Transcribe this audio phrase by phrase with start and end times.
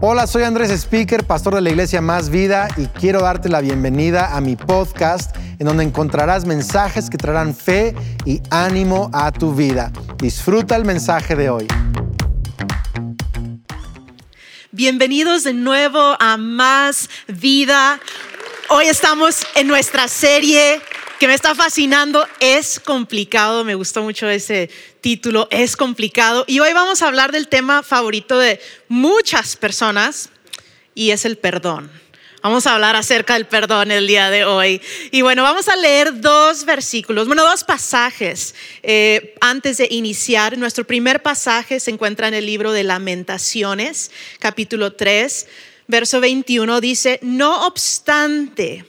[0.00, 4.36] Hola, soy Andrés Speaker, pastor de la iglesia Más Vida y quiero darte la bienvenida
[4.36, 9.90] a mi podcast en donde encontrarás mensajes que traerán fe y ánimo a tu vida.
[10.18, 11.66] Disfruta el mensaje de hoy.
[14.70, 17.98] Bienvenidos de nuevo a Más Vida.
[18.68, 20.80] Hoy estamos en nuestra serie
[21.18, 22.24] que me está fascinando.
[22.38, 24.70] Es complicado, me gustó mucho ese
[25.50, 26.44] es complicado.
[26.46, 30.28] Y hoy vamos a hablar del tema favorito de muchas personas
[30.94, 31.90] y es el perdón.
[32.42, 34.82] Vamos a hablar acerca del perdón el día de hoy.
[35.10, 40.58] Y bueno, vamos a leer dos versículos, bueno, dos pasajes eh, antes de iniciar.
[40.58, 45.46] Nuestro primer pasaje se encuentra en el libro de Lamentaciones, capítulo 3,
[45.86, 46.80] verso 21.
[46.80, 48.84] Dice, no obstante,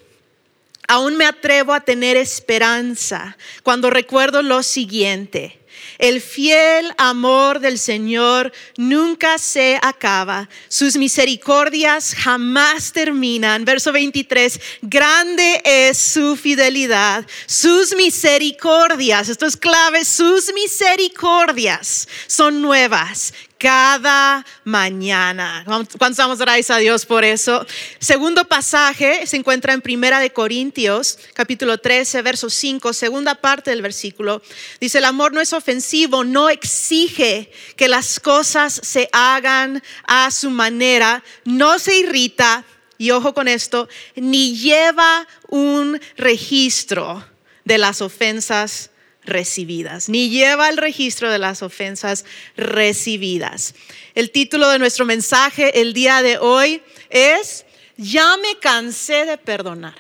[0.88, 5.59] aún me atrevo a tener esperanza cuando recuerdo lo siguiente.
[6.00, 10.48] El fiel amor del Señor nunca se acaba.
[10.70, 13.66] Sus misericordias jamás terminan.
[13.66, 17.28] Verso 23, grande es su fidelidad.
[17.46, 25.64] Sus misericordias, esto es clave, sus misericordias son nuevas cada mañana.
[25.66, 27.66] ¿Cuántos damos gracias a Dios por eso?
[28.00, 33.82] Segundo pasaje se encuentra en Primera de Corintios, capítulo 13, verso 5, segunda parte del
[33.82, 34.42] versículo.
[34.80, 40.50] Dice, el amor no es ofensivo, no exige que las cosas se hagan a su
[40.50, 42.64] manera, no se irrita,
[42.98, 47.26] y ojo con esto, ni lleva un registro
[47.66, 48.89] de las ofensas
[49.30, 52.26] recibidas, ni lleva el registro de las ofensas
[52.58, 53.76] recibidas.
[54.16, 57.66] El título de nuestro mensaje el día de hoy es,
[57.98, 59.96] ya me cansé de perdonar.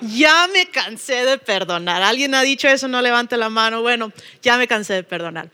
[0.00, 2.02] Ya me cansé de perdonar.
[2.02, 2.88] ¿Alguien ha dicho eso?
[2.88, 3.82] No levante la mano.
[3.82, 5.48] Bueno, ya me cansé de perdonar.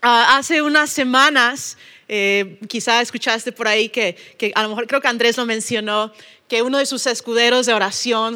[0.00, 1.76] Ah, hace unas semanas,
[2.08, 6.10] eh, quizá escuchaste por ahí que, que a lo mejor creo que Andrés lo mencionó,
[6.50, 8.34] que uno de sus escuderos de oración,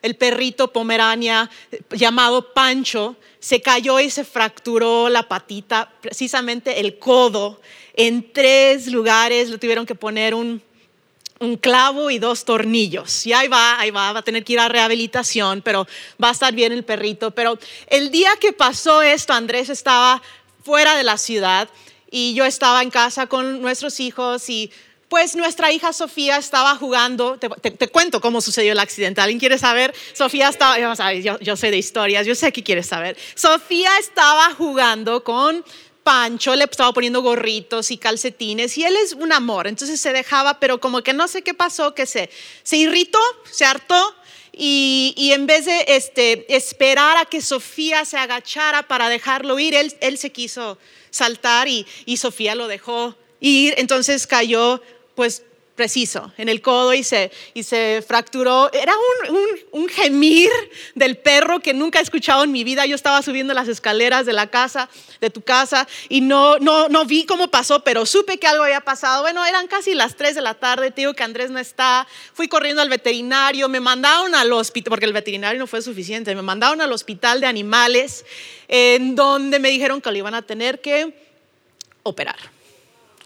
[0.00, 1.50] el perrito pomerania
[1.90, 7.60] llamado Pancho, se cayó y se fracturó la patita, precisamente el codo,
[7.94, 10.62] en tres lugares, le tuvieron que poner un,
[11.40, 13.26] un clavo y dos tornillos.
[13.26, 15.88] Y ahí va, ahí va, va a tener que ir a rehabilitación, pero
[16.22, 17.32] va a estar bien el perrito.
[17.32, 20.22] Pero el día que pasó esto, Andrés estaba
[20.62, 21.68] fuera de la ciudad
[22.12, 24.70] y yo estaba en casa con nuestros hijos y
[25.08, 29.20] pues nuestra hija Sofía estaba jugando, te, cuento cómo sucedió el accidente.
[29.20, 29.94] ¿Alguien quiere saber?
[30.12, 33.16] Sofía estaba, yo, sé de historias, yo sé que quieres saber.
[33.34, 35.64] Sofía estaba jugando con
[36.02, 40.60] Pancho, le estaba poniendo gorritos y calcetines y él es un amor, entonces se dejaba,
[40.60, 42.30] pero como que no sé qué pasó, que se,
[42.62, 43.18] se irritó,
[43.50, 44.14] se hartó
[44.52, 49.94] y, en vez de este, esperar a que Sofía se agachara para dejarlo ir, él,
[50.00, 50.78] él se quiso
[51.10, 54.80] saltar y, y Sofía lo dejó ir, entonces cayó
[55.16, 55.42] pues
[55.76, 57.30] preciso en el codo y se,
[58.06, 58.72] fracturó.
[58.72, 58.94] Era
[59.28, 60.50] un, un, gemir
[60.94, 62.86] del perro que nunca he escuchado en mi vida.
[62.86, 64.88] Yo estaba subiendo las escaleras de la casa,
[65.20, 68.80] de tu casa, y no, no, no vi cómo pasó, pero supe que algo había
[68.80, 69.22] pasado.
[69.22, 72.08] Bueno, eran casi las 3 de la tarde, te digo que Andrés no está.
[72.32, 76.42] Fui corriendo al veterinario, me mandaron al hospital, porque el veterinario no fue suficiente, me
[76.42, 78.24] mandaron al hospital de animales,
[78.66, 81.14] en donde me dijeron que lo iban a tener que
[82.02, 82.56] operar.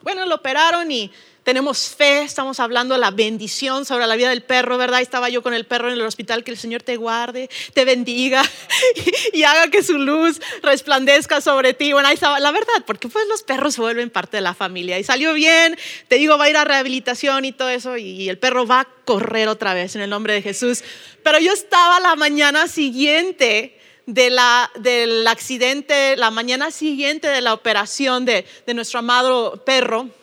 [0.02, 1.12] Bueno, lo operaron y
[1.50, 5.00] tenemos fe, estamos hablando de la bendición sobre la vida del perro, ¿verdad?
[5.00, 8.44] Estaba yo con el perro en el hospital, que el Señor te guarde, te bendiga
[9.32, 11.92] y, haga que su luz resplandezca sobre ti.
[11.92, 14.96] Bueno, ahí estaba la verdad, porque pues los perros vuelven parte de la familia.
[15.00, 18.38] Y salió bien, te digo, va a ir a rehabilitación y todo eso, y el
[18.38, 20.84] perro va a correr otra vez en el nombre de Jesús.
[21.24, 27.54] Pero yo estaba la mañana siguiente de la, del accidente, la mañana siguiente de la
[27.54, 30.19] operación de, de nuestro amado perro y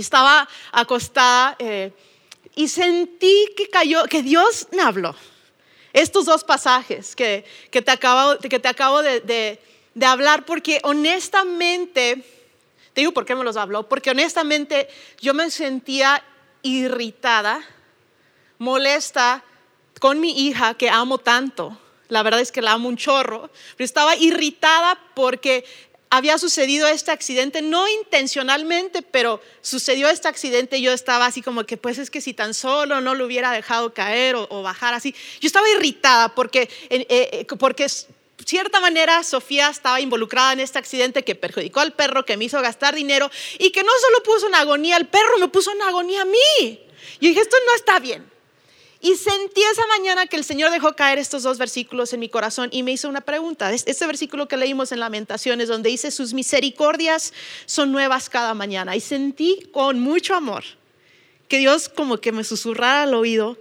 [0.00, 1.92] estaba acostada eh,
[2.54, 5.14] y sentí que cayó, que Dios me habló.
[5.92, 9.20] Estos dos pasajes que, que te acabo, que te acabo de,
[9.94, 12.24] de, hablar, porque honestamente,
[12.94, 14.88] te digo por qué me los habló, porque honestamente
[15.20, 16.24] yo me sentía
[16.62, 17.60] irritada,
[18.58, 19.44] molesta
[20.00, 21.78] con mi hija que amo tanto.
[22.08, 25.64] La verdad es que la amo un chorro, pero estaba irritada porque
[26.12, 31.64] había sucedido este accidente, no intencionalmente, pero sucedió este accidente y yo estaba así como
[31.64, 35.14] que, pues es que si tan solo no lo hubiera dejado caer o, bajar así.
[35.40, 37.86] Yo estaba irritada porque, eh, eh, porque
[38.44, 42.60] cierta manera Sofía estaba involucrada en este accidente que perjudicó al perro, que me hizo
[42.60, 46.22] gastar dinero y que no solo puso en agonía al perro, me puso en agonía
[46.22, 46.78] a mí.
[47.22, 48.31] Yo dije, esto no está bien.
[49.04, 52.68] Y sentí esa mañana que el Señor dejó caer estos dos versículos en mi corazón
[52.70, 53.72] y me hizo una pregunta.
[53.72, 57.32] Este versículo que leímos en Lamentaciones, donde dice, sus misericordias
[57.66, 58.94] son nuevas cada mañana.
[58.94, 60.62] Y sentí con mucho amor
[61.48, 63.58] que Dios como que me susurrara al oído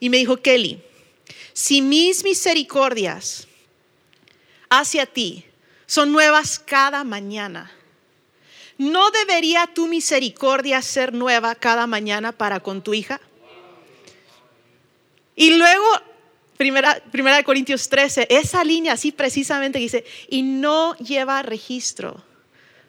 [0.00, 0.82] y me dijo, Kelly,
[1.52, 3.46] si mis misericordias
[4.68, 5.44] hacia ti
[5.86, 7.70] son nuevas cada mañana,
[8.78, 13.20] ¿no debería tu misericordia ser nueva cada mañana para con tu hija?
[15.34, 15.86] Y luego,
[16.56, 22.22] primera, primera de Corintios 13, esa línea así precisamente dice, y no lleva registro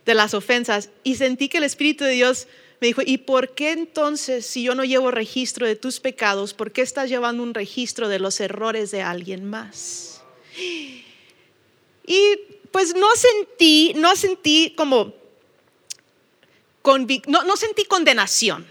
[0.06, 0.90] de las ofensas.
[1.04, 2.48] Y sentí que el Espíritu de Dios
[2.82, 6.72] me dijo, ¿y por qué entonces si yo no llevo registro de tus pecados, por
[6.72, 10.22] qué estás llevando un registro de los errores de alguien más?
[12.06, 12.40] Y
[12.72, 15.14] pues no sentí, no sentí como,
[17.28, 18.68] no, no sentí condenación,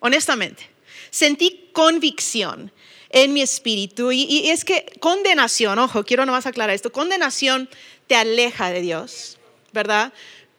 [0.00, 0.68] honestamente.
[1.10, 2.70] Sentí convicción
[3.10, 4.12] en mi espíritu.
[4.12, 7.68] Y, es que condenación, ojo, quiero nomás aclarar esto, condenación
[8.06, 9.38] te aleja de Dios,
[9.72, 10.12] ¿verdad?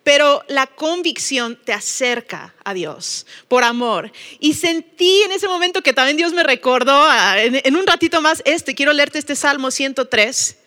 [0.04, 4.10] pero la convicción te acerca a Dios por amor.
[4.40, 7.06] Y sentí en ese momento que también Dios me recordó,
[7.36, 10.60] en, en un ratito más, este, quiero leerte este Salmo 103.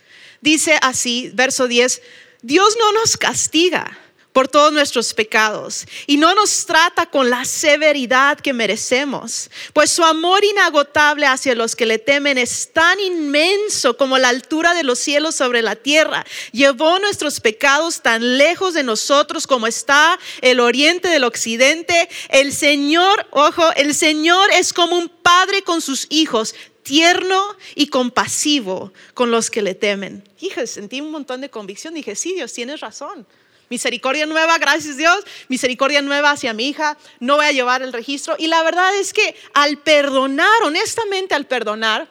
[0.43, 2.03] Dice así, verso 10,
[2.43, 3.99] Dios no nos castiga
[4.32, 10.05] por todos nuestros pecados y no nos trata con la severidad que merecemos, pues su
[10.05, 14.99] amor inagotable hacia los que le temen es tan inmenso como la altura de los
[14.99, 16.25] cielos sobre la tierra.
[16.53, 22.09] Llevó nuestros pecados tan lejos de nosotros como está el oriente del occidente.
[22.29, 28.93] El Señor, ojo, el Señor es como un padre con sus hijos, tierno y compasivo
[29.15, 30.25] con los que le temen.
[30.41, 31.94] Hija, sentí un montón de convicción.
[31.94, 33.26] Dije, sí, Dios, tienes razón.
[33.70, 35.25] Misericordia nueva, gracias Dios.
[35.46, 36.99] Misericordia nueva hacia mi hija.
[37.20, 38.34] No voy a llevar el registro.
[38.37, 42.08] Y la verdad es que al perdonar, honestamente al perdonar,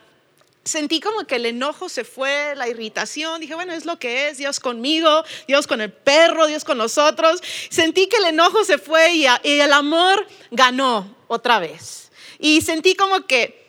[0.64, 3.42] sentí como que el enojo se fue, la irritación.
[3.42, 4.38] Dije, bueno, es lo que es.
[4.38, 7.44] Dios conmigo, Dios con el perro, Dios con nosotros.
[7.70, 12.10] Sentí que el enojo se fue y, y el amor ganó otra vez.
[12.40, 13.68] Y sentí como que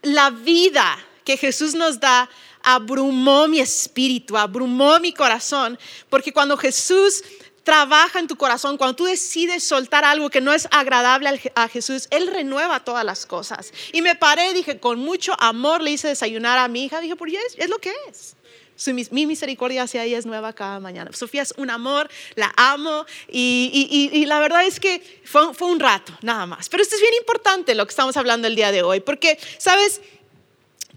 [0.00, 2.30] la vida que Jesús nos da
[2.66, 5.78] abrumó mi espíritu, abrumó mi corazón,
[6.10, 7.22] porque cuando Jesús
[7.62, 12.08] trabaja en tu corazón, cuando tú decides soltar algo que no es agradable a Jesús,
[12.10, 13.72] Él renueva todas las cosas.
[13.92, 17.34] Y me paré, dije, con mucho amor le hice desayunar a mi hija, dije, pues
[17.34, 18.34] es, es lo que es.
[19.12, 21.12] mi, misericordia hacia ella es nueva cada mañana.
[21.12, 25.78] Sofía es un amor, la amo y, y, la verdad es que fue, fue un
[25.78, 26.68] rato, nada más.
[26.68, 30.00] Pero esto es bien importante lo que estamos hablando el día de hoy, porque, ¿sabes?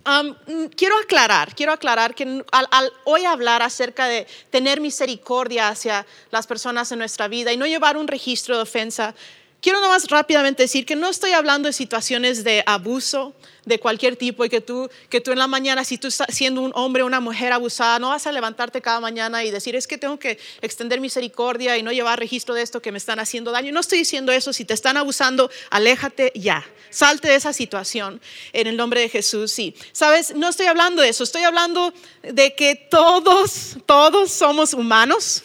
[0.06, 6.48] Mm, quiero aclarar, quiero aclarar que al, hoy hablar acerca de tener misericordia hacia las
[6.48, 9.14] personas en nuestra vida y no llevar un registro de ofensa,
[9.62, 13.34] quiero nomás rápidamente decir que no estoy hablando de situaciones de abuso,
[13.66, 16.62] de cualquier tipo y que tú, que tú en la mañana, si tú estás siendo
[16.62, 19.86] un hombre o una mujer abusada, no vas a levantarte cada mañana y decir, es
[19.86, 23.52] que tengo que extender misericordia y no llevar registro de esto que me están haciendo
[23.52, 23.72] daño.
[23.72, 28.20] No estoy diciendo eso, si te están abusando, aléjate ya, salte de esa situación
[28.54, 29.52] en el nombre de Jesús.
[29.52, 35.44] Sí, sabes, no estoy hablando de eso, estoy hablando de que todos, todos somos humanos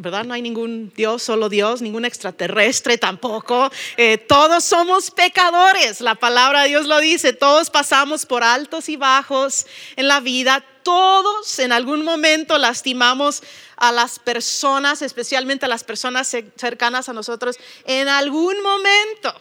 [0.00, 0.24] ¿verdad?
[0.24, 3.68] No hay ningún Dios, solo Dios, ningún extraterrestre tampoco.
[3.96, 8.96] Eh, todos somos pecadores, la palabra de Dios lo dice, todos pasamos por altos y
[8.96, 9.66] bajos
[9.96, 13.42] en la vida, todos en algún momento lastimamos
[13.76, 19.34] a las personas, especialmente a las personas cercanas a nosotros, en algún momento.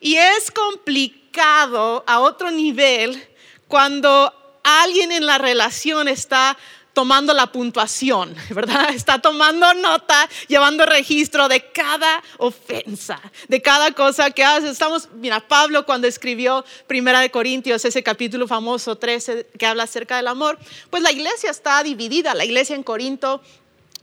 [0.00, 3.20] Y es complicado a otro nivel
[3.66, 6.56] cuando alguien en la relación está
[6.92, 8.90] tomando la puntuación, ¿verdad?
[8.94, 14.68] Está tomando nota, llevando registro de cada ofensa, de cada cosa que hace.
[14.68, 20.16] Estamos, mira, Pablo cuando escribió Primera de Corintios, ese capítulo famoso 13 que habla acerca
[20.16, 20.58] del amor,
[20.90, 23.40] pues la iglesia está dividida, la iglesia en Corinto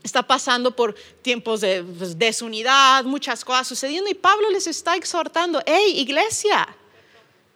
[0.02, 5.62] está pasando por tiempos de pues, desunidad, muchas cosas sucediendo y Pablo les está exhortando,
[5.66, 6.68] hey, iglesia,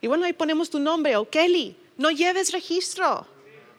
[0.00, 3.26] y bueno, ahí ponemos tu nombre, o Kelly, no lleves registro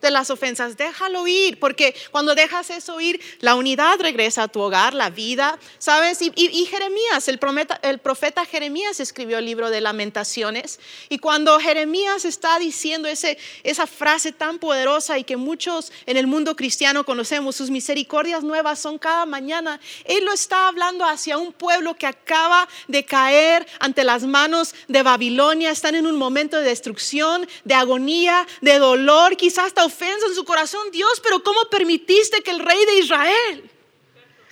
[0.02, 4.62] de las ofensas, déjalo ir, porque cuando dejas eso ir, la unidad regresa a tu
[4.62, 6.20] hogar, la vida, ¿sabes?
[6.22, 12.26] Y, Jeremías, el profeta, el profeta Jeremías escribió el libro de lamentaciones, y cuando Jeremías
[12.26, 17.56] está diciendo ese, esa frase tan poderosa y que muchos en el mundo cristiano conocemos,
[17.56, 22.68] sus misericordias nuevas son cada mañana, él lo está hablando hacia un pueblo que acaba
[22.88, 28.48] de caer ante las manos de Babilonia, están en un momento de destrucción, de agonía,
[28.62, 32.86] de dolor, quizás hasta ofensa en su corazón, Dios, pero ¿cómo permitiste que el rey
[32.86, 33.70] de Israel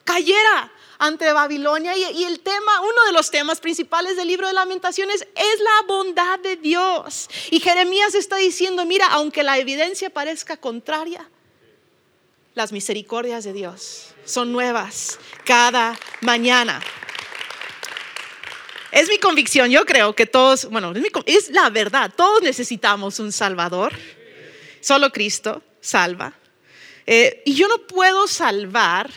[0.04, 1.96] cayera ante Babilonia?
[1.96, 6.40] Y, el tema, uno de los temas principales del libro de lamentaciones es la bondad
[6.40, 7.30] de Dios.
[7.52, 11.30] Y Jeremías está diciendo, mira, aunque la evidencia parezca contraria,
[12.54, 16.82] las misericordias de Dios son nuevas cada mañana.
[18.92, 20.94] Es mi convicción, yo creo que todos, bueno,
[21.26, 23.92] es, la verdad, todos necesitamos un Salvador.
[24.84, 26.34] Solo Cristo salva.
[27.06, 29.10] Eh, y yo no puedo salvar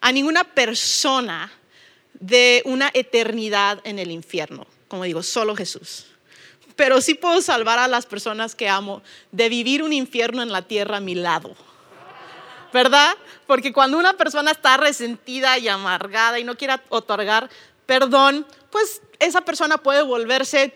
[0.00, 1.50] a ninguna persona
[2.14, 4.68] de una eternidad en el infierno.
[4.86, 6.06] Como digo, solo Jesús.
[6.76, 10.62] Pero sí puedo salvar a las personas que amo de vivir un infierno en la
[10.62, 11.56] tierra a mi lado.
[12.72, 13.16] ¿Verdad?
[13.48, 17.50] Porque cuando una persona está resentida y amargada y no quiere otorgar
[17.86, 20.72] perdón, pues esa persona puede volverse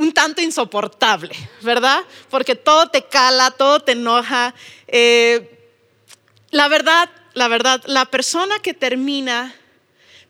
[0.00, 1.30] un tanto insoportable,
[1.60, 2.00] ¿verdad?
[2.30, 4.54] Porque todo te cala, todo te enoja.
[4.88, 5.58] Eh,
[6.50, 9.54] la verdad, la verdad, la persona que termina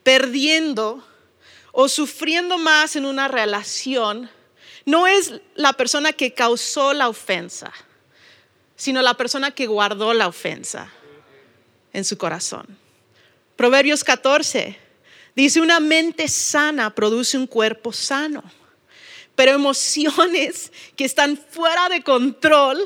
[0.02, 1.06] perdiendo
[1.70, 4.28] o sufriendo más en una relación
[4.86, 7.72] no es la persona que causó la ofensa,
[8.74, 10.90] sino la persona que guardó la ofensa
[11.92, 12.66] en su corazón.
[13.54, 14.76] Proverbios 14
[15.36, 18.42] dice, una mente sana produce un cuerpo sano,
[19.40, 22.78] pero emociones que están fuera de control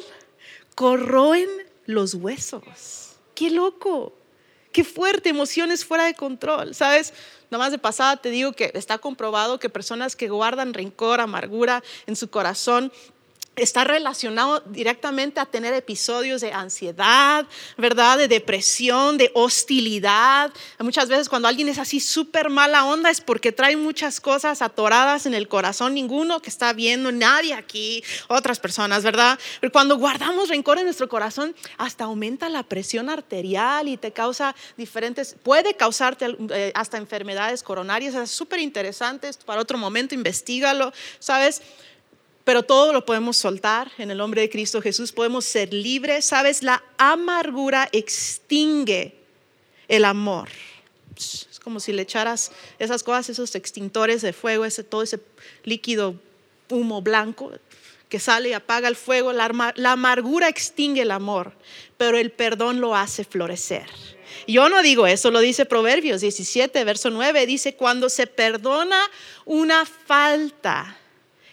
[0.77, 1.49] corroen
[1.85, 3.17] los huesos.
[3.35, 4.17] Qué loco,
[4.71, 7.13] qué fuerte, emociones fuera de control, ¿sabes?
[7.51, 11.83] Nada más de pasada te digo que está comprobado que personas que guardan rencor, amargura
[12.07, 12.93] en su corazón,
[13.57, 17.47] está relacionado directamente a tener episodios de ansiedad,
[17.77, 18.19] ¿verdad?
[18.19, 20.53] De depresión, de hostilidad.
[20.79, 25.27] Muchas veces cuando alguien es así súper mala onda es porque trae muchas cosas atoradas
[25.27, 29.39] en el corazón, ninguno que está viendo, nadie aquí, otras personas, ¿verdad?
[29.61, 34.55] Pero cuando guardamos rencor en nuestro corazón, hasta aumenta la presión arterial y te causa
[34.77, 41.63] diferentes, puede causarte eh, hasta enfermedades coronarias, es súper interesante, para otro momento investigalo, ¿sabes?
[42.45, 46.63] Pero todo lo podemos soltar en el nombre de Cristo Jesús, podemos ser libres, ¿sabes?
[46.63, 49.15] La amargura extingue
[49.89, 50.51] el amor.
[51.17, 55.21] Es como si le echaras esas cosas, esos extintores de fuego, ese, todo ese
[55.65, 56.17] líquido
[56.69, 57.53] humo blanco
[58.09, 59.33] que sale y apaga el fuego.
[59.33, 61.53] La, la amargura extingue el amor,
[61.97, 63.87] pero el perdón lo hace florecer.
[64.47, 68.99] Yo no digo eso, lo dice Proverbios 17, verso 9, dice, cuando se perdona
[69.47, 70.99] una falta,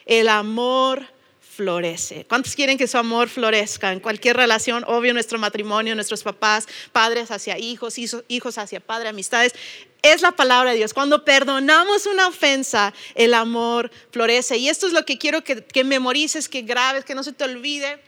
[0.05, 1.05] el amor
[1.39, 2.25] florece.
[2.27, 4.83] ¿Cuántos quieren que su amor florezca en cualquier relación?
[4.87, 7.95] Obvio, nuestro matrimonio, nuestros papás, padres hacia hijos,
[8.27, 9.53] hijos hacia padre, amistades.
[10.01, 10.93] Es la palabra de Dios.
[10.93, 14.57] Cuando perdonamos una ofensa, el amor florece.
[14.57, 17.43] Y esto es lo que quiero que, que memorices, que grabes, que no se te
[17.43, 18.01] olvide.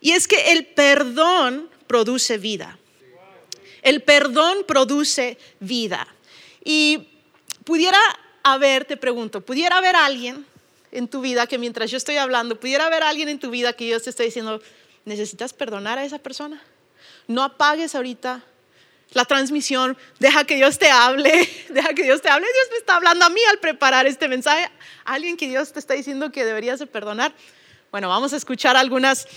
[0.00, 2.78] Y es que el perdón produce vida.
[3.82, 6.06] El perdón produce vida.
[6.62, 7.08] Y
[7.64, 7.98] pudiera
[8.42, 10.46] haber, te pregunto, pudiera haber alguien
[10.96, 13.84] en tu vida que mientras yo estoy hablando, pudiera haber alguien en tu vida que
[13.84, 14.62] Dios te esté diciendo,
[15.04, 16.62] necesitas perdonar a esa persona.
[17.28, 18.42] No apagues ahorita
[19.12, 22.46] la transmisión, deja que Dios te hable, deja que Dios te hable.
[22.46, 24.70] Dios me está hablando a mí al preparar este mensaje.
[25.04, 27.34] Alguien que Dios te está diciendo que deberías de perdonar.
[27.90, 29.28] Bueno, vamos a escuchar algunas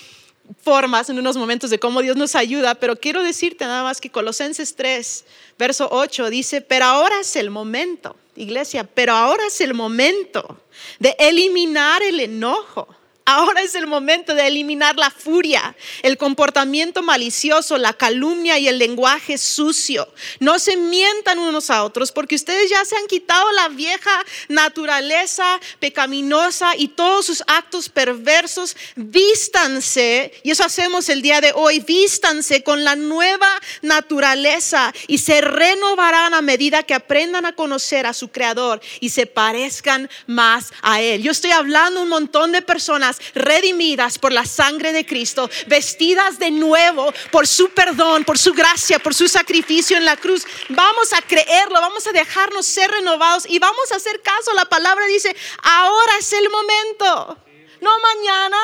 [0.61, 4.09] formas en unos momentos de cómo Dios nos ayuda, pero quiero decirte nada más que
[4.09, 5.25] Colosenses 3,
[5.57, 10.61] verso 8 dice, pero ahora es el momento, iglesia, pero ahora es el momento
[10.99, 12.87] de eliminar el enojo
[13.31, 18.79] Ahora es el momento de eliminar la furia, el comportamiento malicioso, la calumnia y el
[18.79, 20.11] lenguaje sucio.
[20.39, 24.09] No se mientan unos a otros porque ustedes ya se han quitado la vieja
[24.47, 28.75] naturaleza pecaminosa y todos sus actos perversos.
[28.95, 35.41] Vístanse, y eso hacemos el día de hoy, vístanse con la nueva naturaleza y se
[35.41, 40.99] renovarán a medida que aprendan a conocer a su Creador y se parezcan más a
[40.99, 41.21] Él.
[41.21, 46.51] Yo estoy hablando un montón de personas redimidas por la sangre de Cristo, vestidas de
[46.51, 50.45] nuevo por su perdón, por su gracia, por su sacrificio en la cruz.
[50.69, 54.53] Vamos a creerlo, vamos a dejarnos ser renovados y vamos a hacer caso.
[54.53, 57.37] La palabra dice, ahora es el momento,
[57.81, 58.57] no mañana.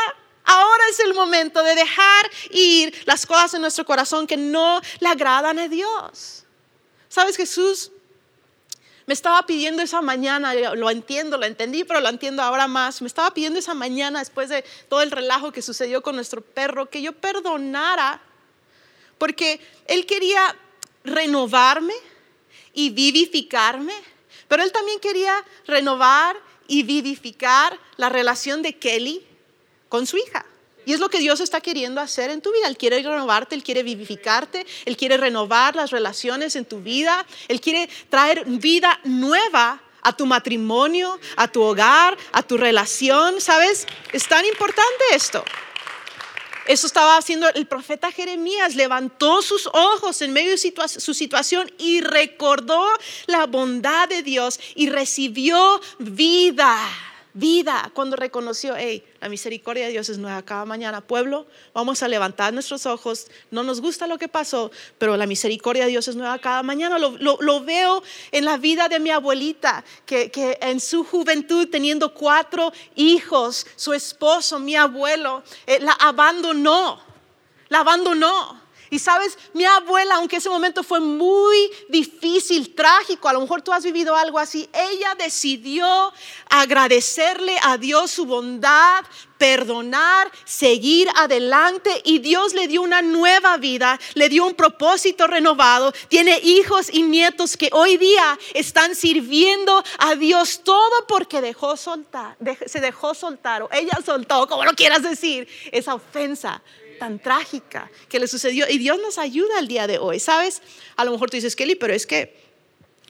[0.48, 5.08] Ahora es el momento de dejar ir las cosas en nuestro corazón que no le
[5.08, 6.46] agradan a Dios.
[7.10, 7.36] ¿Sabes?
[7.36, 7.92] Jesús
[9.06, 13.02] me estaba pidiendo esa mañana, lo entiendo, lo entendí, pero lo entiendo ahora más.
[13.02, 16.90] Me estaba pidiendo esa mañana, después de todo el relajo que sucedió con nuestro perro,
[16.90, 18.22] que yo perdonara,
[19.18, 20.56] porque él quería
[21.04, 21.94] renovarme
[22.74, 23.94] y vivificarme,
[24.48, 25.34] pero él también quería
[25.68, 26.36] renovar
[26.68, 29.26] y vivificar la relación de Kelly
[29.88, 30.46] con su hija.
[30.86, 32.68] Y es lo que Dios está queriendo hacer en tu vida.
[32.68, 37.60] Él quiere renovarte, Él quiere vivificarte, Él quiere renovar las relaciones en tu vida, Él
[37.60, 43.42] quiere traer vida nueva a tu matrimonio, a tu hogar, a tu relación.
[43.42, 43.88] ¿Sabes?
[44.14, 45.44] Es tan importante esto.
[46.68, 48.76] Eso estaba haciendo el profeta Jeremías.
[48.76, 52.88] Levantó sus ojos en medio de su situación y recordó
[53.28, 56.78] la bondad de Dios y recibió vida
[57.36, 61.02] vida cuando reconoció, hey, la misericordia de Dios es nueva cada mañana.
[61.02, 63.28] Pueblo, vamos a levantar nuestros ojos.
[63.52, 66.98] No nos gusta lo que pasó, pero la misericordia de Dios es nueva cada mañana.
[66.98, 68.02] Lo, veo
[68.32, 74.58] en la vida de mi abuelita, que, en su juventud, teniendo cuatro hijos, su esposo,
[74.58, 77.00] mi abuelo, eh, la abandonó.
[77.70, 78.65] La abandonó.
[78.96, 83.74] Y sabes, mi abuela, aunque ese momento fue muy difícil, trágico, a lo mejor tú
[83.74, 86.14] has vivido algo así, ella decidió
[86.50, 89.04] agradecerle a Dios su bondad,
[89.38, 95.92] perdonar, seguir adelante y Dios le dio una nueva vida, le dio un propósito renovado,
[96.08, 102.38] tiene hijos y nietos que hoy día están sirviendo a Dios todo porque dejó soltar,
[102.66, 106.62] se dejó soltar o ella soltó, como lo quieras decir, esa ofensa
[106.98, 108.68] tan trágica que le sucedió.
[108.70, 110.62] Y Dios nos ayuda el día de hoy, ¿sabes?
[110.96, 112.36] A lo mejor tú dices, Kelly, pero es que,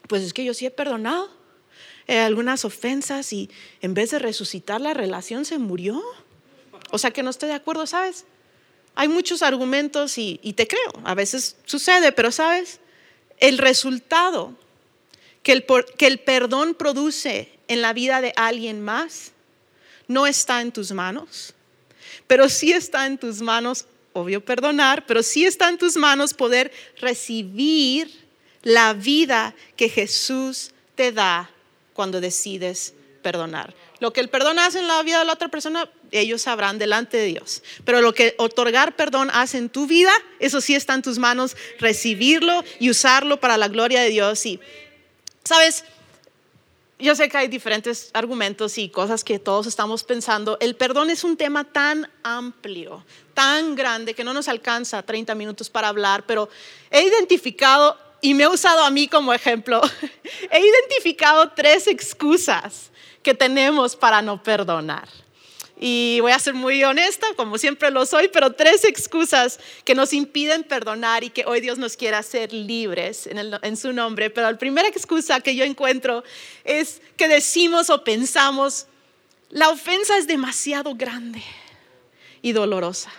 [0.07, 1.29] pues es que yo sí he perdonado
[2.07, 3.49] eh, algunas ofensas y
[3.81, 6.03] en vez de resucitar la relación se murió.
[6.91, 8.25] O sea que no estoy de acuerdo, ¿sabes?
[8.93, 12.79] Hay muchos argumentos y, te creo, a veces sucede, pero ¿sabes?
[13.39, 14.53] El resultado
[15.43, 15.65] que el,
[15.97, 19.31] que el perdón produce en la vida de alguien más
[20.07, 21.54] no está en tus manos
[22.27, 26.71] pero sí está en tus manos, obvio perdonar, pero sí está en tus manos poder
[26.99, 28.25] recibir
[28.63, 31.49] la vida que Jesús te da
[31.93, 33.73] cuando decides perdonar.
[33.99, 37.17] Lo que el perdón hace en la vida de la otra persona, ellos sabrán delante
[37.17, 37.63] de Dios.
[37.85, 41.55] Pero lo que otorgar perdón hace en tu vida, eso sí está en tus manos,
[41.79, 44.45] recibirlo y usarlo para la gloria de Dios.
[44.45, 44.59] Y,
[45.43, 45.85] ¿sabes?
[46.97, 50.57] Yo sé que hay diferentes argumentos y cosas que todos estamos pensando.
[50.61, 55.69] El perdón es un tema tan amplio, tan grande, que no nos alcanza 30 minutos
[55.69, 56.47] para hablar, pero
[56.89, 59.81] he identificado, y me he usado a mí como ejemplo,
[60.51, 65.09] he identificado tres excusas que tenemos para no perdonar.
[65.77, 70.13] Y voy a ser muy honesta, como siempre lo soy, pero tres excusas que nos
[70.13, 74.29] impiden perdonar y que hoy Dios nos quiere hacer libres en, su nombre.
[74.29, 76.23] Pero la primera excusa que yo encuentro
[76.63, 78.87] es que decimos o pensamos,
[79.49, 81.43] la ofensa es demasiado grande
[82.41, 83.11] y dolorosa.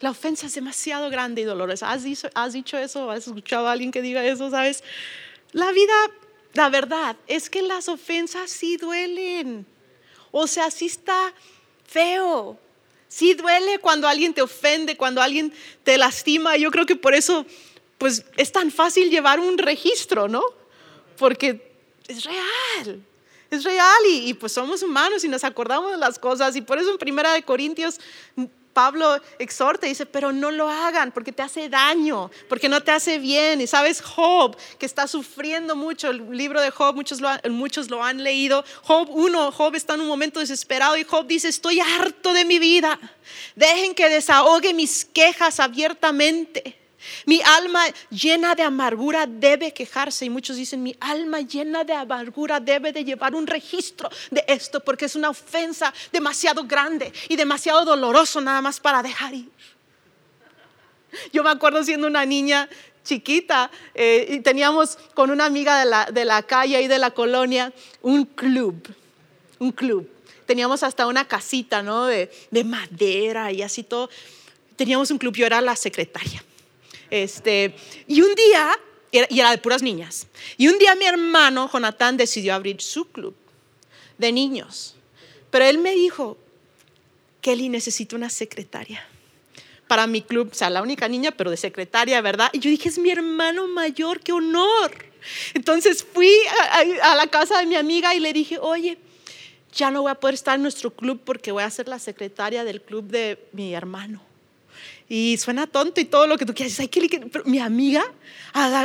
[0.00, 1.90] La ofensa es demasiado grande y dolorosa.
[1.90, 3.10] ¿Has dicho, ¿Has dicho eso?
[3.10, 4.48] ¿Has escuchado a alguien que diga eso?
[4.50, 4.82] ¿Sabes?
[5.52, 5.92] La vida,
[6.54, 9.66] la verdad, es que las ofensas sí duelen
[10.30, 11.32] o sea, sí está
[11.86, 12.58] feo.
[13.08, 16.56] Sí duele cuando alguien te ofende, cuando alguien te lastima.
[16.56, 17.46] Yo creo que por eso,
[17.96, 20.42] pues es tan fácil llevar un registro, ¿no?
[21.16, 21.72] Porque
[22.06, 23.02] es real.
[23.50, 26.54] Es real y, y pues somos humanos y nos acordamos de las cosas.
[26.54, 27.98] Y por eso en Primera de Corintios
[28.78, 32.92] Pablo exhorta y dice, pero no lo hagan porque te hace daño, porque no te
[32.92, 33.60] hace bien.
[33.60, 37.90] Y sabes, Job, que está sufriendo mucho, el libro de Job, muchos lo, han, muchos
[37.90, 38.64] lo han leído.
[38.82, 42.60] Job 1, Job está en un momento desesperado y Job dice, estoy harto de mi
[42.60, 43.00] vida.
[43.56, 46.77] Dejen que desahogue mis quejas abiertamente.
[47.26, 52.58] Mi alma llena de amargura debe quejarse y muchos dicen, mi alma llena de amargura
[52.58, 57.84] debe de llevar un registro de esto porque es una ofensa demasiado grande y demasiado
[57.84, 59.48] doloroso nada más para dejar ir.
[61.32, 62.68] Yo me acuerdo siendo una niña
[63.04, 67.12] chiquita eh, y teníamos con una amiga de la, de la calle y de la
[67.12, 68.86] colonia un club,
[69.58, 70.10] un club.
[70.46, 72.06] Teníamos hasta una casita, ¿no?
[72.06, 74.10] De, de madera y así todo.
[74.76, 76.42] Teníamos un club, yo era la secretaria.
[77.10, 77.74] Este,
[78.06, 78.72] y un día,
[79.10, 83.34] y era de puras niñas, y un día mi hermano Jonathan decidió abrir su club
[84.18, 84.94] de niños.
[85.50, 86.36] Pero él me dijo,
[87.40, 89.04] Kelly, necesito una secretaria
[89.86, 92.50] para mi club, o sea, la única niña, pero de secretaria, ¿verdad?
[92.52, 94.92] Y yo dije, es mi hermano mayor, qué honor.
[95.54, 96.30] Entonces fui
[96.70, 98.98] a, a, la casa de mi amiga y le dije, oye,
[99.72, 102.64] ya no voy a poder estar en nuestro club porque voy a ser la secretaria
[102.64, 104.27] del club de mi hermano
[105.08, 106.78] y suena tonto y todo lo que tú quieras.
[106.80, 106.90] Ay,
[107.32, 108.04] Pero mi amiga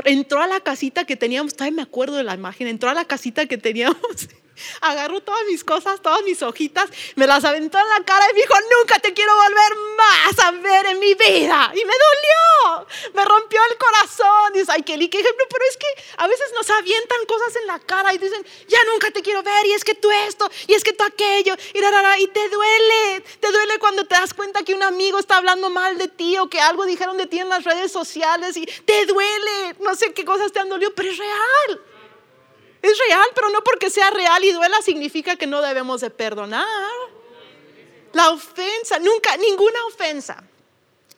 [0.05, 3.05] entró a la casita que teníamos, todavía me acuerdo de la imagen, entró a la
[3.05, 4.29] casita que teníamos,
[4.81, 8.41] agarró todas mis cosas, todas mis hojitas, me las aventó en la cara y me
[8.41, 11.71] dijo, nunca te quiero volver más a ver en mi vida.
[11.73, 14.53] Y me dolió, me rompió el corazón.
[14.53, 15.87] Dice, ay, Kelly, qué ejemplo, pero es que
[16.17, 19.65] a veces nos avientan cosas en la cara y dicen, ya nunca te quiero ver,
[19.65, 21.79] y es que tú esto, y es que tú aquello, y,
[22.23, 25.97] y te duele, te duele cuando te das cuenta que un amigo está hablando mal
[25.97, 29.75] de ti o que algo dijeron de ti en las redes sociales y te duele,
[29.79, 31.92] no sé qué cosas te han dolido, pero es real.
[32.83, 36.67] Es real, pero no porque sea real y duela significa que no debemos de perdonar.
[38.11, 40.43] La ofensa, nunca, ninguna ofensa.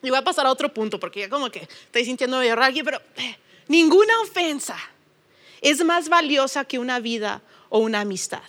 [0.00, 2.72] Y voy a pasar a otro punto porque ya como que estoy sintiendo medio raro
[2.84, 4.78] pero eh, ninguna ofensa
[5.60, 8.42] es más valiosa que una vida o una amistad.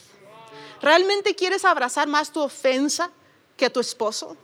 [0.80, 3.12] ¿Realmente quieres abrazar más tu ofensa
[3.58, 4.38] que a tu esposo?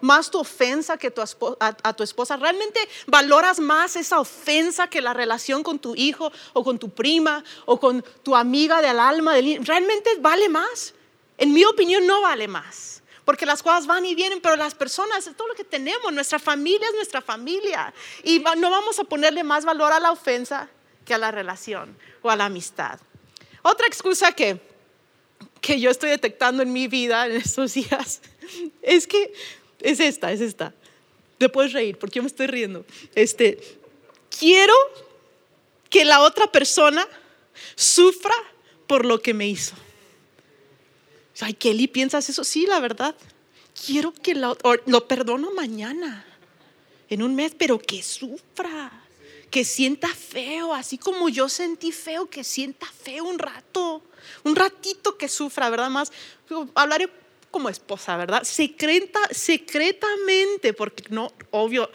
[0.00, 1.12] ¿Más tu ofensa que
[1.60, 2.36] a, tu esposa?
[2.36, 7.44] ¿Realmente valoras más esa ofensa que la relación con tu hijo o con tu prima
[7.66, 9.34] o con tu amiga del alma?
[9.60, 10.94] ¿Realmente vale más?
[11.36, 13.02] En mi opinión no vale más.
[13.24, 16.38] Porque las cosas van y vienen, pero las personas, es todo lo que tenemos, nuestra
[16.38, 17.92] familia es nuestra familia.
[18.24, 20.68] Y no vamos a ponerle más valor a la ofensa
[21.04, 22.98] que a la relación o a la amistad.
[23.62, 24.68] Otra excusa que
[25.60, 28.20] que yo estoy detectando en mi vida en estos días
[28.82, 29.32] es que
[29.80, 30.74] es esta, es esta.
[31.38, 32.84] Te puedes reír porque yo me estoy riendo.
[33.14, 33.58] Este,
[34.36, 34.74] quiero
[35.88, 37.06] que la otra persona
[37.74, 38.34] sufra
[38.86, 39.74] por lo que me hizo.
[41.40, 42.42] Ay, Kelly, ¿piensas eso?
[42.44, 43.14] Sí, la verdad.
[43.86, 46.26] Quiero que lo, lo perdono mañana,
[47.08, 49.04] en un mes, pero que sufra,
[49.50, 54.02] que sienta feo, así como yo sentí feo, que sienta feo un rato
[54.44, 55.90] un ratito que sufra, ¿verdad?
[55.90, 56.12] Más,
[56.74, 57.08] hablaré
[57.50, 58.42] como esposa, ¿verdad?
[58.44, 61.90] Secreta, secretamente, porque no, obvio,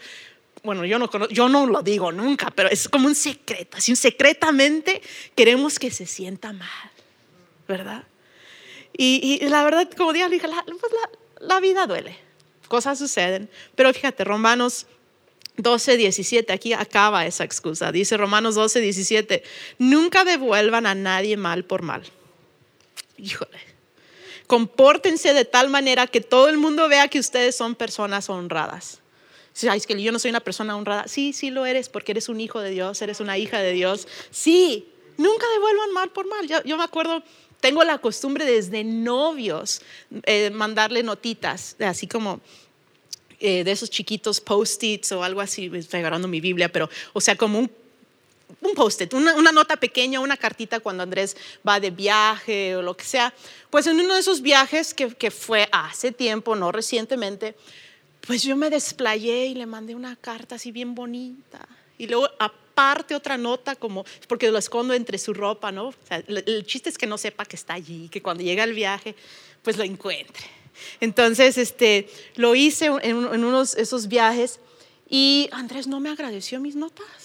[0.62, 5.02] bueno, yo no, yo no lo digo nunca, pero es como un secreto, así secretamente
[5.34, 6.90] queremos que se sienta mal,
[7.68, 8.04] ¿verdad?
[8.96, 12.16] Y, la verdad, como dije, la, pues la, la vida duele,
[12.68, 14.86] cosas suceden, pero fíjate, Romanos
[15.56, 17.92] 12, 17, aquí acaba esa excusa.
[17.92, 19.42] Dice Romanos 12, 17,
[19.78, 22.02] nunca devuelvan a nadie mal por mal
[23.18, 23.58] híjole,
[24.46, 29.00] compórtense de tal manera que todo el mundo vea que ustedes son personas honradas.
[29.54, 31.06] Si es que yo no soy una persona honrada.
[31.06, 34.08] Sí, sí lo eres porque eres un hijo de Dios, eres una hija de Dios.
[34.30, 36.46] Sí, nunca devuelvan mal por mal.
[36.64, 37.22] Yo, me acuerdo,
[37.60, 39.80] tengo la costumbre desde novios
[40.24, 42.40] eh, mandarle notitas, así como
[43.38, 47.36] eh, de esos chiquitos post-its o algo así, estoy agarrando mi Biblia, pero, o sea,
[47.36, 47.70] como un
[48.60, 51.36] un post-it, una, nota pequeña, una cartita cuando Andrés
[51.66, 53.32] va de viaje o lo que sea.
[53.70, 57.54] Pues en uno de esos viajes que, fue hace tiempo, no recientemente,
[58.26, 61.66] pues yo me desplayé y le mandé una carta así bien bonita.
[61.98, 65.94] Y luego aparte otra nota como, porque lo escondo entre su ropa, ¿no?
[66.10, 69.14] El, chiste es que no sepa que está allí, que cuando llega el viaje,
[69.62, 70.44] pues lo encuentre.
[71.00, 74.58] Entonces, este, lo hice en, en unos esos viajes
[75.08, 77.23] y Andrés no me agradeció mis notas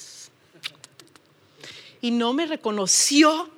[2.02, 3.50] y no me reconoció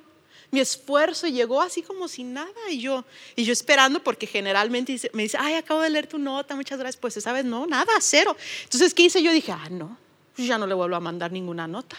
[0.52, 5.22] mi esfuerzo llegó así como sin nada y yo, y yo esperando porque generalmente me
[5.22, 8.36] dice, ay, acabo de leer tu nota, muchas gracias, pues sabes, no, nada, cero.
[8.64, 9.22] Entonces, ¿qué hice?
[9.22, 9.96] Yo dije, ah, no,
[10.36, 11.96] pues ya no le vuelvo a mandar ninguna nota.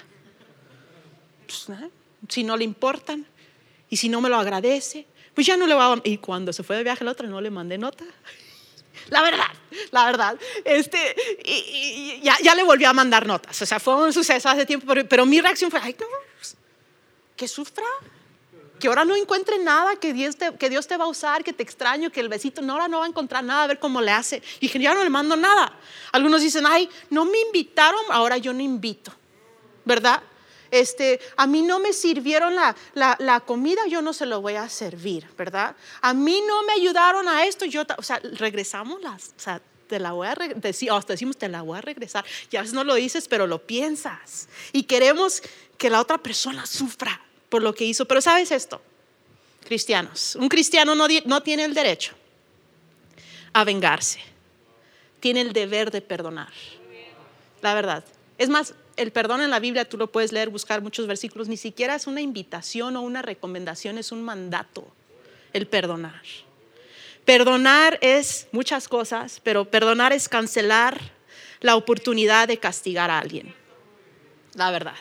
[1.47, 1.67] Pues,
[2.29, 3.25] si no le importan
[3.89, 6.01] y si no me lo agradece, pues ya no le voy a...
[6.03, 8.05] Y cuando se fue de viaje el otro, no le mandé nota.
[9.09, 9.51] La verdad,
[9.91, 10.39] la verdad.
[10.63, 13.59] Este, y, ya, ya, le volví a mandar notas.
[13.59, 16.05] O sea, fue un suceso hace tiempo, pero, pero mi reacción fue, ay, no,
[17.43, 17.83] que sufra,
[18.79, 21.51] que ahora no encuentre nada, que Dios, te, que Dios te va a usar, que
[21.51, 23.99] te extraño, que el besito, no, ahora no va a encontrar nada, a ver cómo
[23.99, 24.41] le hace.
[24.61, 25.77] Y dije, ya no le mando nada.
[26.13, 29.11] Algunos dicen, ay, no me invitaron, ahora yo no invito,
[29.83, 30.23] ¿verdad?
[30.71, 34.69] Este, a mí no me sirvieron la, la, comida, yo no se lo voy a
[34.69, 35.75] servir, ¿verdad?
[35.99, 39.99] A mí no me ayudaron a esto, yo, o sea, regresamos las, o sea, te
[39.99, 42.23] la voy a decir, hasta decimos te la voy a regresar.
[42.49, 44.47] Y a veces no lo dices, pero lo piensas.
[44.71, 45.43] Y queremos
[45.77, 47.21] que la otra persona sufra
[47.53, 48.05] por lo que hizo.
[48.05, 48.81] Pero sabes esto,
[49.63, 52.13] cristianos, un cristiano no, no tiene el derecho
[53.53, 54.19] a vengarse,
[55.19, 56.51] tiene el deber de perdonar.
[57.61, 58.03] La verdad.
[58.39, 61.55] Es más, el perdón en la Biblia tú lo puedes leer, buscar muchos versículos, ni
[61.55, 64.87] siquiera es una invitación o una recomendación, es un mandato
[65.53, 66.23] el perdonar.
[67.23, 70.99] Perdonar es muchas cosas, pero perdonar es cancelar
[71.61, 73.53] la oportunidad de castigar a alguien.
[74.55, 74.95] La verdad.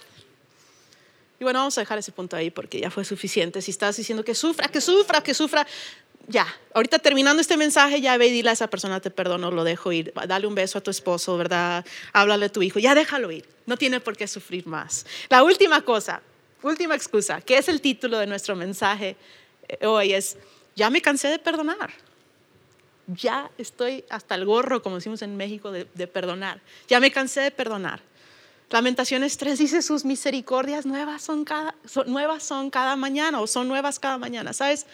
[1.42, 3.60] Y bueno, vamos a dejar ese punto ahí porque ya fue suficiente.
[3.60, 5.66] Si estás diciendo que sufra, que sufra, que sufra,
[6.28, 9.64] ya, ahorita terminando este mensaje, ya ve y dile a esa persona, te perdono, lo
[9.64, 10.12] dejo ir.
[10.28, 11.84] Dale un beso a tu esposo, ¿verdad?
[12.12, 13.44] Háblale a tu hijo, ya déjalo ir.
[13.66, 15.04] No tiene por qué sufrir más.
[15.30, 16.22] La última cosa,
[16.62, 19.16] última excusa, que es el título de nuestro mensaje
[19.66, 20.36] eh, hoy, es,
[20.76, 21.90] ya me cansé de perdonar
[23.06, 26.60] ya estoy hasta el gorro, como decimos en México, de, perdonar.
[26.88, 28.00] Ya me cansé de perdonar.
[28.72, 31.74] Lamentaciones 3 dice, sus misericordias nuevas son, cada,
[32.06, 34.54] nuevas son cada mañana o son nuevas cada mañana.
[34.54, 34.86] ¿Sabes?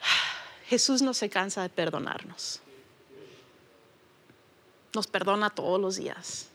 [0.66, 2.60] Jesús no se cansa de perdonarnos.
[4.92, 6.48] Nos perdona todos los días.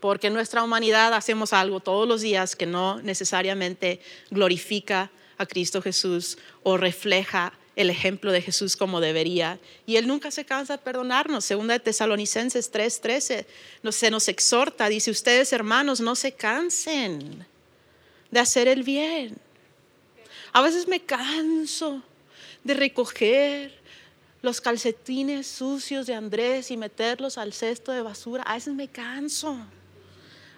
[0.00, 5.80] Porque en nuestra humanidad hacemos algo todos los días que no necesariamente glorifica a Cristo
[5.80, 9.58] Jesús o refleja el ejemplo de Jesús como debería.
[9.86, 11.44] Y Él nunca se cansa de perdonarnos.
[11.44, 13.46] Segunda de Tesalonicenses 3:13
[13.90, 17.46] se nos exhorta, dice, ustedes hermanos, no se cansen
[18.30, 19.36] de hacer el bien.
[20.52, 22.02] A veces me canso
[22.62, 23.80] de recoger
[24.42, 28.42] los calcetines sucios de Andrés y meterlos al cesto de basura.
[28.42, 29.56] A veces me canso.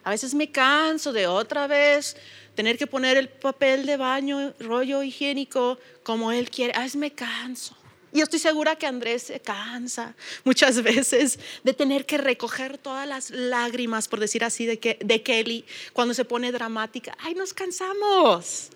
[0.02, 2.16] A veces me canso de otra vez
[2.54, 6.72] tener que poner el papel de baño, rollo higiénico, como él quiere.
[6.74, 7.76] A veces me canso.
[8.12, 10.14] Y estoy segura que Andrés se cansa
[10.44, 15.22] muchas veces de tener que recoger todas las lágrimas, por decir así, de, que, de
[15.22, 17.16] Kelly cuando se pone dramática.
[17.18, 18.70] Ay, nos cansamos.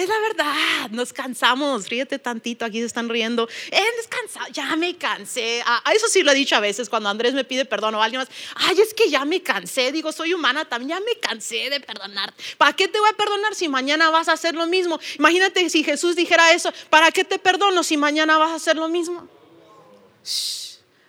[0.00, 3.46] Es la verdad, nos cansamos, ríete tantito, aquí se están riendo.
[3.70, 5.62] Eh, descansa, ya me cansé.
[5.66, 8.20] Ah, eso sí lo he dicho a veces cuando Andrés me pide perdón o alguien
[8.20, 8.30] más.
[8.54, 12.32] Ay, es que ya me cansé, digo, soy humana también, ya me cansé de perdonar.
[12.56, 14.98] ¿Para qué te voy a perdonar si mañana vas a hacer lo mismo?
[15.18, 18.88] Imagínate si Jesús dijera eso, ¿para qué te perdono si mañana vas a hacer lo
[18.88, 19.28] mismo?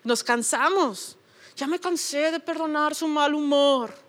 [0.04, 1.15] nos cansamos.
[1.56, 4.01] Ya me cansé de perdonar su mal humor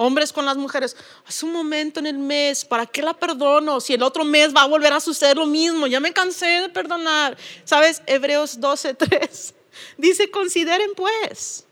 [0.00, 3.82] hombres con las mujeres, hace un momento en el mes, ¿para qué la perdono?
[3.82, 6.68] Si el otro mes va a volver a suceder lo mismo, ya me cansé de
[6.70, 7.36] perdonar.
[7.64, 8.00] ¿Sabes?
[8.06, 9.52] Hebreos 12:3
[9.98, 11.66] dice, consideren pues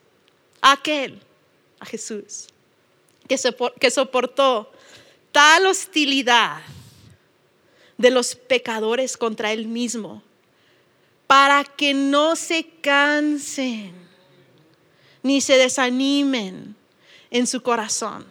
[0.60, 1.22] a aquel,
[1.80, 2.48] a Jesús,
[3.26, 4.72] que soportó
[5.32, 6.60] tal hostilidad
[7.96, 10.22] de los pecadores contra él mismo,
[11.26, 13.94] para que no se cansen
[15.22, 16.77] ni se desanimen
[17.30, 18.26] en su corazón.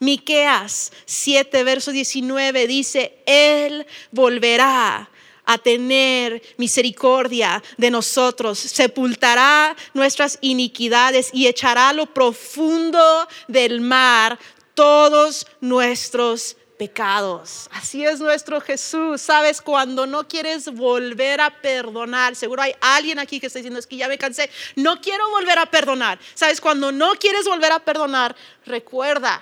[0.00, 5.08] Miqueas 7 verso 19 dice, él volverá
[5.46, 14.38] a tener misericordia de nosotros, sepultará nuestras iniquidades y echará lo profundo del mar
[14.74, 17.68] todos nuestros pecados.
[17.72, 19.20] Así es nuestro Jesús.
[19.20, 23.86] Sabes, cuando no quieres volver a perdonar, seguro hay alguien aquí que está diciendo, es
[23.86, 26.18] que ya me cansé, no quiero volver a perdonar.
[26.34, 28.34] Sabes, cuando no quieres volver a perdonar,
[28.66, 29.40] recuerda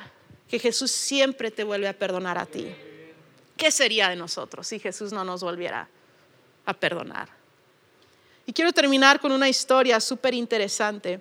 [0.48, 2.74] que Jesús siempre te vuelve a perdonar a ti.
[3.56, 5.88] ¿Qué sería de nosotros si Jesús no nos volviera
[6.66, 7.28] a perdonar?
[8.44, 11.20] Y quiero terminar con una historia súper interesante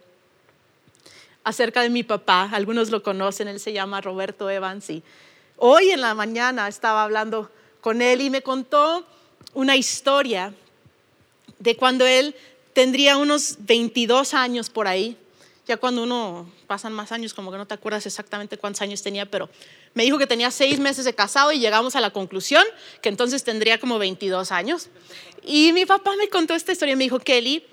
[1.43, 2.49] acerca de mi papá.
[2.51, 4.89] Algunos lo conocen, él se llama Roberto Evans
[5.63, 9.05] Hoy en la mañana estaba hablando con él y me contó
[9.53, 10.55] una historia
[11.59, 12.35] de cuando él
[12.73, 15.15] tendría unos 22 años por ahí.
[15.67, 19.29] Ya cuando uno pasan más años, como que no te acuerdas exactamente cuántos años tenía,
[19.29, 19.51] pero
[19.93, 22.63] me dijo que tenía seis meses de casado y llegamos a la conclusión
[23.03, 24.89] que entonces tendría como 22 años.
[25.43, 27.63] Y mi papá me contó esta historia, me dijo, Kelly,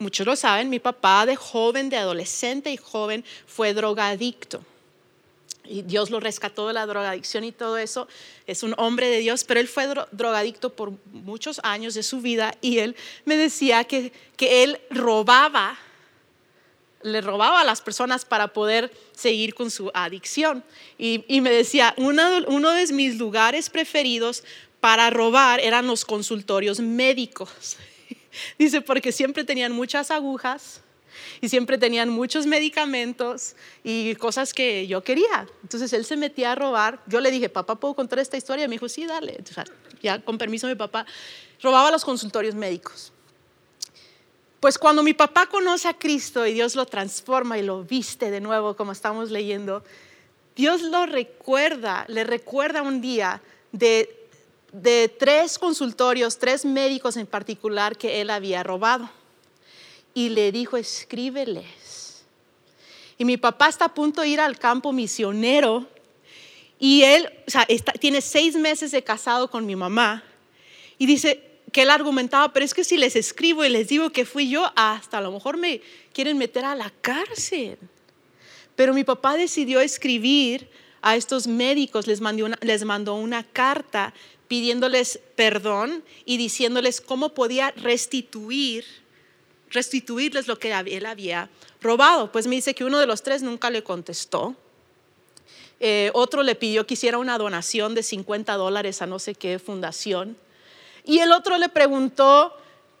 [0.00, 4.60] muchos lo saben, mi papá de joven, de adolescente y joven, fue drogadicto
[5.68, 8.08] y Dios lo rescató de la drogadicción y todo eso.
[8.46, 12.54] Es un hombre de Dios, pero él fue drogadicto por muchos años de su vida
[12.60, 15.78] y él me decía que, que él robaba,
[17.02, 20.64] le robaba a las personas para poder seguir con su adicción.
[20.96, 24.44] Y, y me decía, uno, uno de mis lugares preferidos
[24.80, 27.76] para robar eran los consultorios médicos.
[28.58, 30.80] Dice, porque siempre tenían muchas agujas
[31.40, 33.54] y siempre tenían muchos medicamentos
[33.84, 35.46] y cosas que yo quería.
[35.62, 37.00] Entonces él se metía a robar.
[37.06, 38.66] Yo le dije, papá, ¿puedo contar esta historia?
[38.68, 39.38] Me dijo, sí, dale.
[40.02, 41.06] ya con permiso de mi papá,
[41.62, 43.12] robaba los consultorios médicos.
[44.60, 48.40] Pues cuando mi papá conoce a Cristo y Dios lo transforma y lo viste de
[48.40, 49.84] nuevo, como estamos leyendo,
[50.56, 58.20] Dios lo recuerda, le recuerda un día de tres consultorios, tres médicos en particular que
[58.20, 59.08] él había robado
[60.18, 62.24] y le dijo, escríbeles.
[63.18, 65.86] Y mi papá está a punto de ir al campo misionero
[66.80, 67.64] y él, o sea,
[68.00, 70.24] tiene seis meses de casado con mi mamá
[70.98, 74.24] y dice que él argumentaba, pero es que si les escribo y les digo que
[74.24, 77.78] fui yo, hasta a lo mejor me quieren meter a la cárcel.
[78.74, 80.68] Pero mi papá decidió escribir
[81.00, 82.20] a estos médicos, les
[82.84, 84.12] mandó una, carta
[84.48, 88.84] pidiéndoles perdón y diciéndoles cómo podía restituir
[89.70, 91.50] restituirles lo que él había
[91.80, 92.32] robado.
[92.32, 94.56] Pues me dice que uno de los tres nunca le contestó.
[95.80, 99.58] Eh, otro le pidió que hiciera una donación de 50 dólares a no sé qué
[99.58, 100.36] fundación.
[101.04, 102.54] Y el otro le preguntó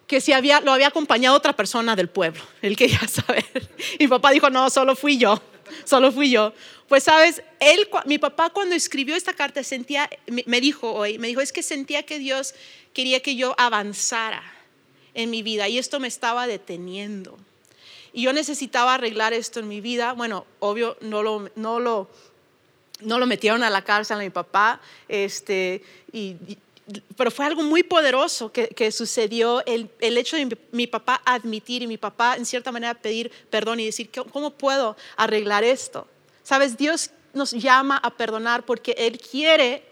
[0.06, 2.42] que si había, lo había acompañado otra persona del pueblo.
[2.62, 3.68] Él quería saber.
[3.98, 5.40] Y mi papá dijo, no, solo fui yo,
[5.84, 6.52] solo fui yo.
[6.88, 11.42] Pues sabes, él, mi papá cuando escribió esta carta sentía, me dijo hoy, me dijo,
[11.42, 12.54] es que sentía que Dios
[12.94, 14.57] quería que yo avanzara
[15.14, 17.36] en mi vida y esto me estaba deteniendo.
[18.12, 20.12] Y yo necesitaba arreglar esto en mi vida.
[20.12, 22.08] Bueno, obvio, no lo, no lo,
[23.00, 26.36] no lo metieron a la cárcel a mi papá, este, y,
[27.16, 31.98] pero fue algo muy poderoso que, sucedió, el, hecho de mi, papá admitir y mi
[31.98, 36.06] papá en cierta manera pedir perdón y decir, ¿cómo puedo arreglar esto?
[36.42, 39.82] Sabes, Dios nos llama a perdonar porque Él quiere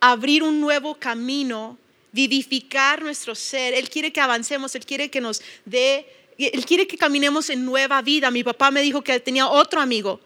[0.00, 1.76] abrir un nuevo camino,
[2.16, 6.06] vivificar nuestro ser, Él quiere que avancemos, Él quiere que nos dé,
[6.38, 8.30] Él quiere que caminemos en nueva vida.
[8.30, 10.18] Mi papá me dijo que tenía otro amigo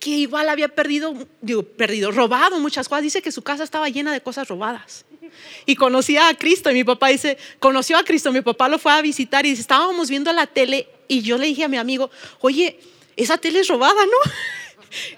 [0.00, 3.04] que igual había perdido, digo, perdido, robado muchas cosas.
[3.04, 5.04] Dice que su casa estaba llena de cosas robadas.
[5.64, 8.92] Y conocía a Cristo y mi papá dice, conoció a Cristo, mi papá lo fue
[8.92, 12.80] a visitar y estábamos viendo la tele y yo le dije a mi amigo, oye,
[13.16, 14.32] esa tele es robada, ¿no?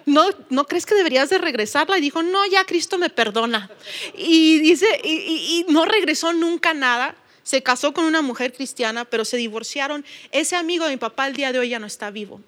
[0.07, 1.99] ¿No, ¿no crees que deberías de regresarla?
[1.99, 3.71] Y dijo, no, ya Cristo me perdona.
[4.15, 7.15] Y dice, y, no regresó nunca nada.
[7.43, 10.05] Se casó con una mujer cristiana, pero se divorciaron.
[10.31, 12.41] Ese amigo de mi papá el día de hoy ya no está vivo.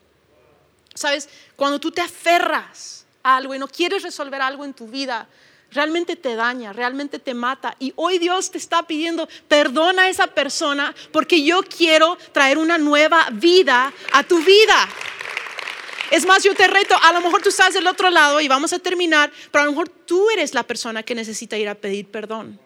[0.95, 5.29] Sabes, cuando tú te aferras a algo y no quieres resolver algo en tu vida,
[5.73, 7.77] realmente te daña, realmente te mata.
[7.79, 12.79] Y hoy Dios te está pidiendo, perdona a esa persona porque yo quiero traer una
[12.79, 14.89] nueva vida a tu vida.
[16.11, 18.73] Es más, yo te reto, a lo mejor tú estás del otro lado y vamos
[18.73, 22.07] a terminar, pero a lo mejor tú eres la persona que necesita ir a pedir
[22.07, 22.61] perdón.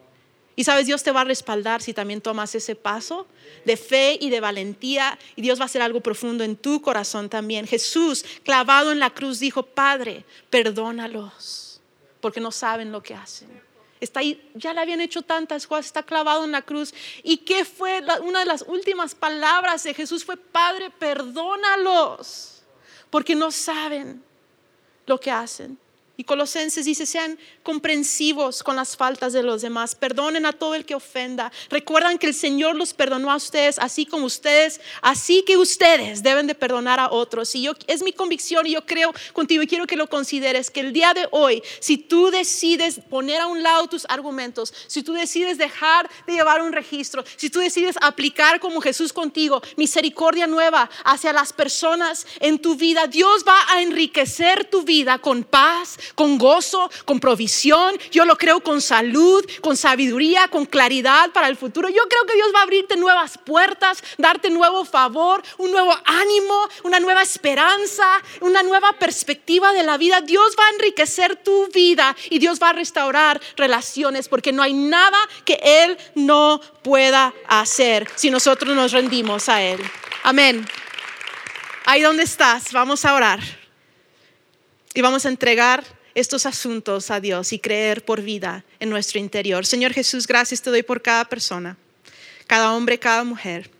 [0.56, 3.26] Y sabes, Dios te va a respaldar si también tomas ese paso
[3.64, 7.30] de fe y de valentía y Dios va a hacer algo profundo en tu corazón
[7.30, 7.66] también.
[7.66, 11.80] Jesús, clavado en la cruz, dijo, Padre, perdónalos,
[12.20, 13.48] porque no saben lo que hacen.
[14.00, 16.92] Está ahí, ya le habían hecho tantas cosas, está clavado en la cruz.
[17.22, 18.02] ¿Y qué fue?
[18.22, 22.49] una de las últimas palabras de Jesús fue, Padre, perdónalos,
[23.10, 24.22] porque no saben
[25.06, 25.78] lo que hacen.
[26.20, 30.84] Y Colosenses dice, sean comprensivos con las faltas de los demás, perdonen a todo el
[30.84, 31.50] que ofenda.
[31.70, 36.46] Recuerdan que el Señor los perdonó a ustedes, así como ustedes, así que ustedes deben
[36.46, 37.54] de perdonar a otros.
[37.54, 40.80] Y yo, es mi convicción y yo creo contigo y quiero que lo consideres, que
[40.80, 45.14] el día de hoy, si tú decides poner a un lado tus argumentos, si tú
[45.14, 50.90] decides dejar de llevar un registro, si tú decides aplicar como Jesús contigo, misericordia nueva
[51.02, 56.38] hacia las personas en tu vida, Dios va a enriquecer tu vida con paz, con
[56.38, 57.98] gozo, con provisión.
[58.10, 61.88] Yo lo creo con salud, con sabiduría, con claridad para el futuro.
[61.88, 66.68] Yo creo que Dios va a abrirte nuevas puertas, darte nuevo favor, un nuevo ánimo,
[66.84, 68.06] una nueva esperanza,
[68.40, 70.20] una nueva perspectiva de la vida.
[70.20, 74.72] Dios va a enriquecer tu vida y Dios va a restaurar relaciones porque no hay
[74.72, 79.80] nada que Él no pueda hacer si nosotros nos rendimos a Él.
[80.22, 80.66] Amén.
[81.84, 83.40] Ahí donde estás, vamos a orar
[84.94, 89.66] y vamos a entregar estos asuntos a Dios y creer por vida en nuestro interior.
[89.66, 91.76] Señor Jesús, gracias te doy por cada persona,
[92.46, 93.70] cada hombre, cada mujer.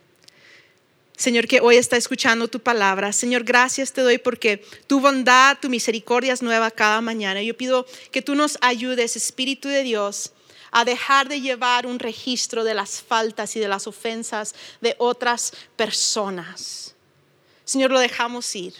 [1.21, 3.13] Señor, que hoy está escuchando tu palabra.
[3.13, 7.43] Señor, gracias te doy porque tu bondad, tu misericordia es nueva cada mañana.
[7.43, 10.31] Yo pido que tú nos ayudes, Espíritu de Dios,
[10.71, 15.53] a dejar de llevar un registro de las faltas y de las ofensas de otras
[15.75, 16.95] personas.
[17.65, 18.73] Señor, lo dejamos ir.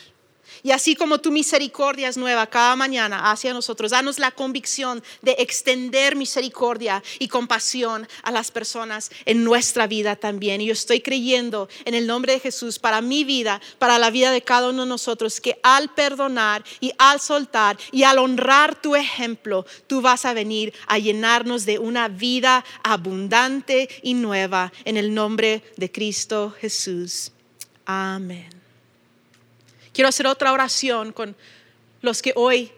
[0.63, 5.35] Y así como tu misericordia es nueva cada mañana hacia nosotros, danos la convicción de
[5.39, 10.61] extender misericordia y compasión a las personas en nuestra vida también.
[10.61, 14.31] Y yo estoy creyendo en el nombre de Jesús para mi vida, para la vida
[14.31, 18.95] de cada uno de nosotros, que al perdonar y al soltar y al honrar tu
[18.95, 25.13] ejemplo, tú vas a venir a llenarnos de una vida abundante y nueva en el
[25.13, 27.31] nombre de Cristo Jesús.
[27.85, 28.50] Amén.
[30.01, 31.35] Quiero hacer otra oración con
[32.01, 32.71] los que hoy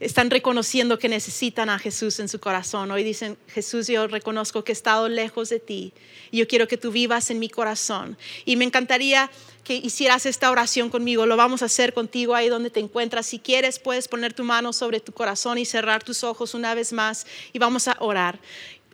[0.00, 2.90] están reconociendo que necesitan a Jesús en su corazón.
[2.90, 5.92] Hoy dicen, Jesús, yo reconozco que he estado lejos de ti
[6.30, 8.16] y yo quiero que tú vivas en mi corazón.
[8.46, 9.30] Y me encantaría
[9.64, 11.26] que hicieras esta oración conmigo.
[11.26, 13.26] Lo vamos a hacer contigo ahí donde te encuentras.
[13.26, 16.94] Si quieres, puedes poner tu mano sobre tu corazón y cerrar tus ojos una vez
[16.94, 18.40] más y vamos a orar.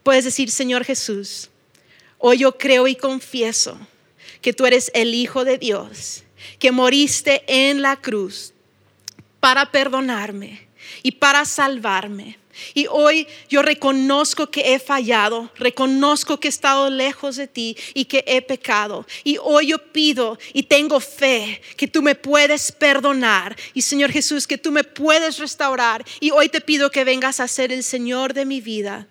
[0.03, 1.49] Puedes decir, Señor Jesús,
[2.19, 3.79] hoy yo creo y confieso
[4.43, 6.25] que tú eres el Hijo de Dios
[6.59, 8.53] que moriste en la cruz
[9.41, 10.69] para perdonarme
[11.03, 12.39] y para salvarme.
[12.75, 18.07] Y hoy yo reconozco que he fallado, reconozco que he estado lejos de ti y
[18.07, 19.07] que he pecado.
[19.25, 23.57] Y hoy yo pido y tengo fe que tú me puedes perdonar.
[23.75, 26.05] Y Señor Jesús, que tú me puedes restaurar.
[26.21, 29.07] Y hoy te pido que vengas a ser el Señor de mi vida.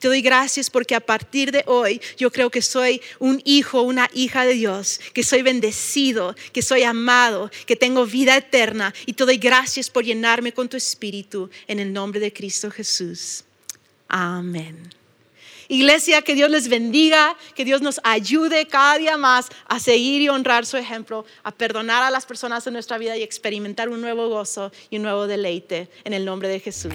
[0.00, 4.08] Te doy gracias porque a partir de hoy yo creo que soy un hijo, una
[4.14, 8.94] hija de Dios, que soy bendecido, que soy amado, que tengo vida eterna.
[9.04, 13.44] Y te doy gracias por llenarme con tu espíritu en el nombre de Cristo Jesús.
[14.08, 14.88] Amén.
[15.68, 20.28] Iglesia, que Dios les bendiga, que Dios nos ayude cada día más a seguir y
[20.30, 24.28] honrar su ejemplo, a perdonar a las personas en nuestra vida y experimentar un nuevo
[24.28, 26.94] gozo y un nuevo deleite en el nombre de Jesús.